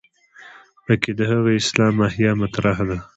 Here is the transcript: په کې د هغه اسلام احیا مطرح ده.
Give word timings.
په 0.85 0.93
کې 1.01 1.11
د 1.19 1.21
هغه 1.31 1.51
اسلام 1.61 1.95
احیا 2.07 2.31
مطرح 2.41 2.77
ده. 2.89 2.97